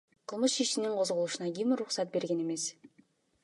Кылмыш 0.27 0.55
ишинин 0.63 0.93
козголушуна 0.99 1.47
ким 1.55 1.69
уруксат 1.73 2.07
берген 2.13 2.39
эмес? 2.43 2.63